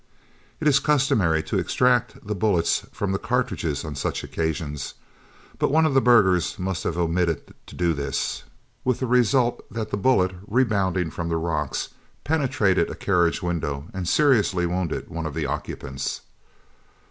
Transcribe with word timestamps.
It 0.59 0.67
is 0.67 0.79
customary 0.79 1.43
to 1.43 1.59
extract 1.59 2.25
the 2.25 2.33
bullets 2.33 2.87
from 2.91 3.11
the 3.11 3.19
cartridges 3.19 3.85
on 3.85 3.93
such 3.93 4.23
occasions, 4.23 4.95
but 5.59 5.69
one 5.69 5.85
of 5.85 5.93
the 5.93 6.01
burghers 6.01 6.57
must 6.57 6.85
have 6.85 6.97
omitted 6.97 7.53
to 7.67 7.75
do 7.75 7.93
this, 7.93 8.41
with 8.83 8.99
the 8.99 9.05
result 9.05 9.63
that 9.71 9.91
the 9.91 9.97
bullet, 9.97 10.31
rebounding 10.47 11.11
from 11.11 11.29
the 11.29 11.37
rocks, 11.37 11.89
penetrated 12.23 12.89
a 12.89 12.95
carriage 12.95 13.43
window, 13.43 13.89
and 13.93 14.07
seriously 14.07 14.65
wounded 14.65 15.07
one 15.07 15.27
of 15.27 15.35
the 15.35 15.45
occupants. 15.45 16.21